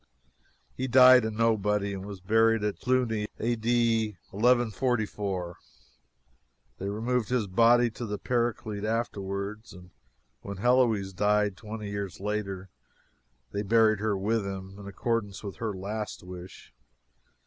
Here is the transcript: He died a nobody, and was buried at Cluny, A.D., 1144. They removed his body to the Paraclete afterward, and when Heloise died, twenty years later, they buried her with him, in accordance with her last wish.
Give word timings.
He 0.75 0.87
died 0.87 1.23
a 1.25 1.29
nobody, 1.29 1.93
and 1.93 2.07
was 2.07 2.21
buried 2.21 2.63
at 2.63 2.79
Cluny, 2.79 3.27
A.D., 3.37 4.17
1144. 4.31 5.57
They 6.79 6.89
removed 6.89 7.29
his 7.29 7.45
body 7.45 7.91
to 7.91 8.07
the 8.07 8.17
Paraclete 8.17 8.83
afterward, 8.83 9.61
and 9.71 9.91
when 10.41 10.57
Heloise 10.57 11.13
died, 11.13 11.55
twenty 11.55 11.91
years 11.91 12.19
later, 12.19 12.71
they 13.51 13.61
buried 13.61 13.99
her 13.99 14.17
with 14.17 14.43
him, 14.43 14.79
in 14.79 14.87
accordance 14.87 15.43
with 15.43 15.57
her 15.57 15.71
last 15.71 16.23
wish. 16.23 16.73